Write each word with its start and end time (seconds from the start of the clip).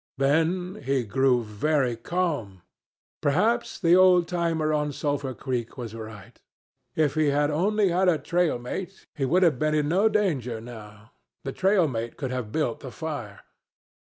Then 0.17 0.81
he 0.83 1.03
grew 1.03 1.43
very 1.43 1.95
calm. 1.95 2.63
Perhaps 3.21 3.77
the 3.79 3.95
old 3.95 4.27
timer 4.27 4.73
on 4.73 4.91
Sulphur 4.91 5.35
Creek 5.35 5.77
was 5.77 5.93
right. 5.93 6.41
If 6.95 7.13
he 7.13 7.27
had 7.27 7.51
only 7.51 7.89
had 7.89 8.09
a 8.09 8.17
trail 8.17 8.57
mate 8.57 9.05
he 9.13 9.25
would 9.25 9.43
have 9.43 9.59
been 9.59 9.75
in 9.75 9.89
no 9.89 10.09
danger 10.09 10.59
now. 10.59 11.11
The 11.43 11.51
trail 11.51 11.87
mate 11.87 12.17
could 12.17 12.31
have 12.31 12.51
built 12.51 12.79
the 12.79 12.89
fire. 12.89 13.41